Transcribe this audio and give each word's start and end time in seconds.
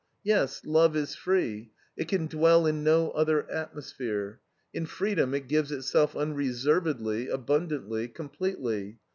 Yes, 0.23 0.65
love 0.65 0.95
is 0.95 1.13
free; 1.13 1.69
it 1.95 2.07
can 2.07 2.25
dwell 2.25 2.65
in 2.65 2.83
no 2.83 3.11
other 3.11 3.47
atmosphere. 3.51 4.39
In 4.73 4.87
freedom 4.87 5.35
it 5.35 5.47
gives 5.47 5.71
itself 5.71 6.15
unreservedly, 6.15 7.27
abundantly, 7.27 8.07
completely. 8.07 8.97